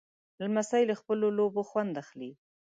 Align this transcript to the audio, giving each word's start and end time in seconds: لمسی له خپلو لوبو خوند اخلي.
لمسی 0.41 0.83
له 0.89 0.95
خپلو 1.01 1.27
لوبو 1.37 1.61
خوند 1.69 1.93
اخلي. 2.03 2.31